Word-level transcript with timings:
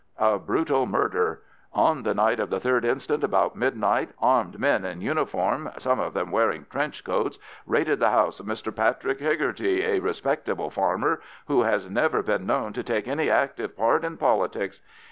"A 0.17 0.39
BRUTAL 0.39 0.87
MURDER. 0.87 1.43
"On 1.73 2.01
the 2.01 2.15
night 2.15 2.39
of 2.39 2.49
the 2.49 2.59
3rd 2.59 2.85
inst., 2.85 3.11
about 3.11 3.55
midnight, 3.55 4.09
armed 4.19 4.57
men 4.59 4.83
in 4.83 4.99
uniform, 4.99 5.69
some 5.77 5.99
of 5.99 6.15
them 6.15 6.31
wearing 6.31 6.65
trenchcoats, 6.71 7.37
raided 7.67 7.99
the 7.99 8.09
house 8.09 8.39
of 8.39 8.47
Mr 8.47 8.75
Patrick 8.75 9.19
Hegarty, 9.19 9.83
a 9.85 9.99
respectable 9.99 10.71
farmer, 10.71 11.21
who 11.45 11.61
has 11.61 11.87
never 11.87 12.23
been 12.23 12.47
known 12.47 12.73
to 12.73 12.81
take 12.81 13.07
any 13.07 13.29
active 13.29 13.77
part 13.77 14.03
in 14.03 14.17
politics. 14.17 14.81